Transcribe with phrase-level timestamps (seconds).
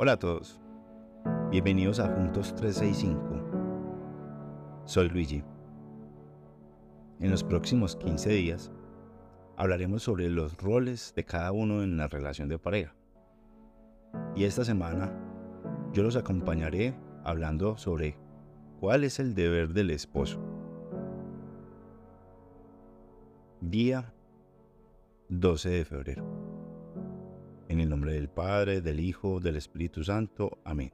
[0.00, 0.60] Hola a todos,
[1.50, 4.84] bienvenidos a Juntos 365.
[4.84, 5.42] Soy Luigi.
[7.18, 8.70] En los próximos 15 días
[9.56, 12.94] hablaremos sobre los roles de cada uno en la relación de pareja.
[14.36, 15.12] Y esta semana
[15.92, 16.94] yo los acompañaré
[17.24, 18.16] hablando sobre
[18.78, 20.38] cuál es el deber del esposo.
[23.60, 24.14] Día
[25.28, 26.37] 12 de febrero.
[27.78, 30.58] En el nombre del Padre, del Hijo, del Espíritu Santo.
[30.64, 30.92] Amén.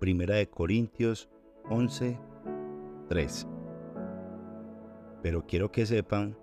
[0.00, 1.30] Primera de Corintios
[1.68, 2.18] 11,
[3.08, 3.46] 3.
[5.22, 6.36] Pero quiero que sepan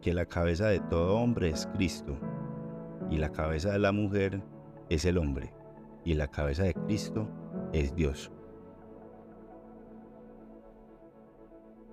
[0.00, 2.16] que la cabeza de todo hombre es Cristo,
[3.10, 4.40] y la cabeza de la mujer
[4.88, 5.52] es el hombre,
[6.04, 7.28] y la cabeza de Cristo
[7.72, 8.30] es Dios.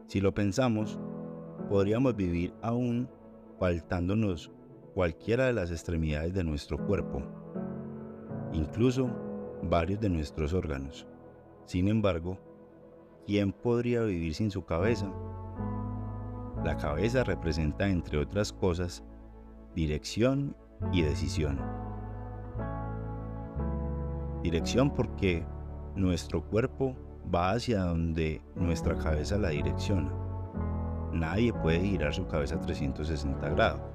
[0.05, 0.99] Si lo pensamos,
[1.69, 3.09] podríamos vivir aún
[3.57, 4.51] faltándonos
[4.95, 7.21] cualquiera de las extremidades de nuestro cuerpo,
[8.53, 9.09] incluso
[9.61, 11.05] varios de nuestros órganos.
[11.65, 12.37] Sin embargo,
[13.27, 15.11] ¿quién podría vivir sin su cabeza?
[16.63, 19.03] La cabeza representa, entre otras cosas,
[19.75, 20.55] dirección
[20.93, 21.59] y decisión.
[24.43, 25.45] Dirección porque
[25.93, 26.95] nuestro cuerpo
[27.33, 30.13] va hacia donde nuestra cabeza la direcciona.
[31.11, 33.94] Nadie puede girar su cabeza a 360 grados.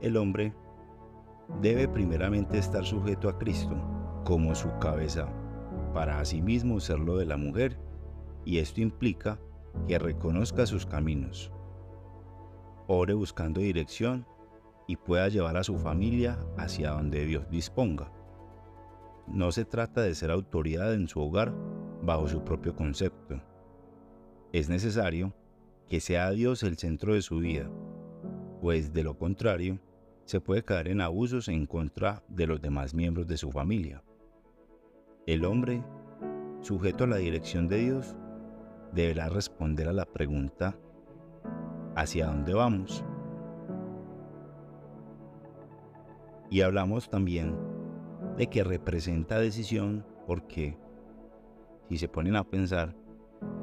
[0.00, 0.54] El hombre
[1.60, 3.76] debe primeramente estar sujeto a Cristo
[4.24, 5.28] como su cabeza,
[5.92, 7.80] para asimismo serlo de la mujer,
[8.44, 9.40] y esto implica
[9.88, 11.52] que reconozca sus caminos,
[12.86, 14.24] ore buscando dirección
[14.86, 18.12] y pueda llevar a su familia hacia donde Dios disponga.
[19.26, 21.52] No se trata de ser autoridad en su hogar
[22.02, 23.42] bajo su propio concepto.
[24.52, 25.34] Es necesario
[25.88, 27.68] que sea Dios el centro de su vida,
[28.60, 29.80] pues de lo contrario,
[30.28, 34.04] se puede caer en abusos en contra de los demás miembros de su familia.
[35.26, 35.82] El hombre,
[36.60, 38.14] sujeto a la dirección de Dios,
[38.92, 40.78] deberá responder a la pregunta
[41.96, 43.02] ¿hacia dónde vamos?
[46.50, 47.56] Y hablamos también
[48.36, 50.76] de que representa decisión porque,
[51.88, 52.94] si se ponen a pensar,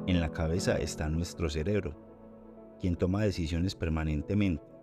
[0.08, 1.94] en la cabeza está nuestro cerebro,
[2.80, 4.75] quien toma decisiones permanentemente,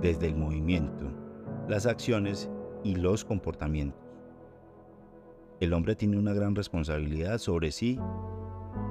[0.00, 1.06] desde el movimiento,
[1.68, 2.50] las acciones
[2.82, 4.00] y los comportamientos.
[5.60, 7.98] El hombre tiene una gran responsabilidad sobre sí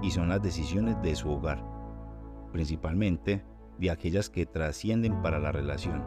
[0.02, 1.64] y son las decisiones de su hogar,
[2.52, 3.44] principalmente
[3.78, 6.04] de aquellas que trascienden para la relación.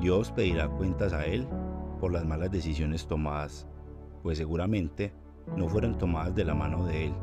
[0.00, 1.46] Dios pedirá cuentas a Él
[2.00, 3.66] por las malas decisiones tomadas,
[4.22, 5.12] pues seguramente
[5.56, 7.14] no fueron tomadas de la mano de Él.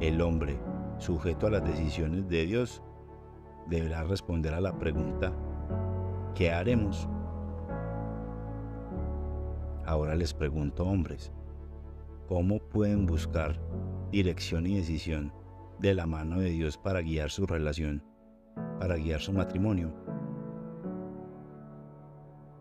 [0.00, 0.58] El hombre,
[0.98, 2.82] sujeto a las decisiones de Dios,
[3.66, 5.32] deberá responder a la pregunta,
[6.34, 7.08] ¿qué haremos?
[9.84, 11.32] Ahora les pregunto, hombres,
[12.28, 13.60] ¿cómo pueden buscar
[14.12, 15.32] dirección y decisión
[15.78, 18.04] de la mano de Dios para guiar su relación,
[18.78, 19.92] para guiar su matrimonio?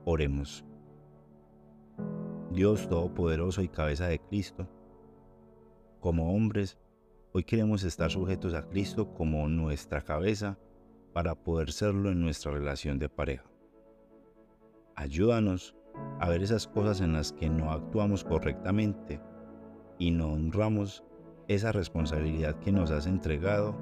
[0.05, 0.66] Oremos.
[2.51, 4.67] Dios Todopoderoso y cabeza de Cristo,
[5.99, 6.79] como hombres,
[7.33, 10.57] hoy queremos estar sujetos a Cristo como nuestra cabeza
[11.14, 13.46] para poder serlo en nuestra relación de pareja.
[14.96, 15.75] Ayúdanos
[16.20, 19.22] a ver esas cosas en las que no actuamos correctamente
[19.97, 21.03] y no honramos
[21.47, 23.75] esa responsabilidad que nos has entregado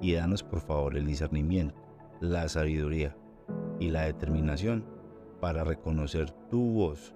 [0.00, 1.74] y danos por favor el discernimiento,
[2.20, 3.16] la sabiduría
[3.78, 4.84] y la determinación
[5.40, 7.14] para reconocer tu voz,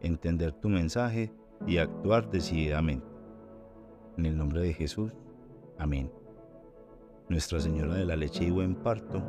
[0.00, 1.32] entender tu mensaje
[1.66, 3.06] y actuar decididamente.
[4.16, 5.12] En el nombre de Jesús,
[5.78, 6.10] amén.
[7.28, 9.22] Nuestra Señora de la Leche y Buen Parto,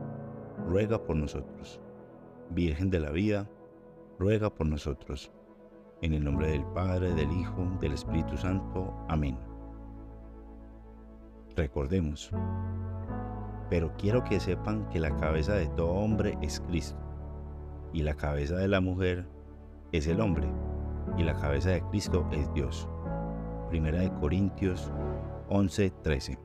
[0.68, 1.82] ruega por nosotros.
[2.50, 3.50] Virgen de la Vida,
[4.20, 5.32] ruega por nosotros.
[6.02, 8.94] En el nombre del Padre, del Hijo, del Espíritu Santo.
[9.08, 9.38] Amén.
[11.56, 12.32] Recordemos,
[13.70, 17.06] pero quiero que sepan que la cabeza de todo hombre es Cristo
[17.96, 19.26] y la cabeza de la mujer
[19.94, 20.50] es el hombre,
[21.18, 22.90] y la cabeza de Cristo es Dios.
[23.70, 24.91] Primera de Corintios
[25.48, 26.45] 11:13.